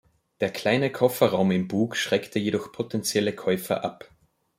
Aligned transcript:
Der 0.39 0.49
kleine 0.49 0.91
Kofferraum 0.91 1.51
im 1.51 1.67
Bug 1.67 1.95
schreckte 1.95 2.39
jedoch 2.39 2.71
potentielle 2.71 3.33
Käufer 3.35 3.85
ab. 3.85 4.09